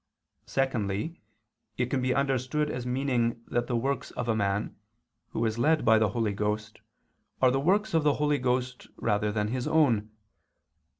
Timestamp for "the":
3.67-3.77, 5.99-6.09, 7.51-7.59, 8.03-8.15